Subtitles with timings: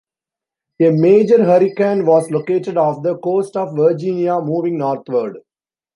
[0.79, 5.37] A major hurricane was located off the coast of Virginia moving northward.